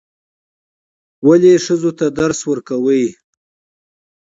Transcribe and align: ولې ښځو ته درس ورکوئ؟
ولې 1.27 1.53
ښځو 1.65 1.91
ته 1.99 2.05
درس 2.19 2.39
ورکوئ؟ 2.51 3.05